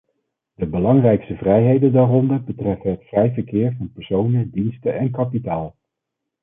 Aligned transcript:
De 0.53 0.65
belangrijkste 0.67 1.35
vrijheden 1.35 1.91
daaronder 1.93 2.43
betreffen 2.43 2.91
het 2.91 3.03
vrij 3.03 3.31
verkeer 3.33 3.75
van 3.77 3.91
personen, 3.91 4.49
diensten 4.51 4.97
en 4.97 5.11
kapitaal. 5.11 5.75